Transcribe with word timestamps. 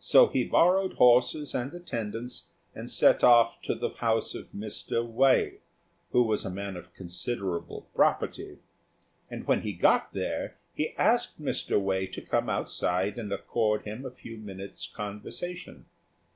So 0.00 0.26
he 0.26 0.42
borrowed 0.42 0.94
horses 0.94 1.54
and 1.54 1.72
attendants, 1.72 2.48
and 2.74 2.90
set 2.90 3.22
off 3.22 3.62
to 3.62 3.76
the 3.76 3.90
house 3.90 4.34
of 4.34 4.50
Mr. 4.50 5.06
Wei, 5.06 5.58
who 6.10 6.24
was 6.24 6.44
a 6.44 6.50
man 6.50 6.76
of 6.76 6.92
considerable 6.94 7.88
property; 7.94 8.58
and 9.30 9.46
when 9.46 9.60
he 9.60 9.72
got 9.72 10.14
there 10.14 10.56
he 10.74 10.96
asked 10.96 11.40
Mr. 11.40 11.80
Wei 11.80 12.08
to 12.08 12.20
come 12.20 12.48
outside 12.50 13.20
and 13.20 13.32
accord 13.32 13.82
him 13.82 14.04
a 14.04 14.10
few 14.10 14.36
minutes' 14.36 14.88
conversation. 14.88 15.86